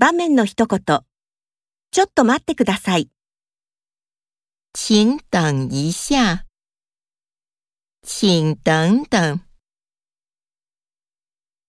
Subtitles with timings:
[0.00, 0.80] 場面の一言。
[1.90, 3.10] ちょっと待ってください。
[4.72, 6.46] 请等一下，
[8.02, 9.40] 请等等。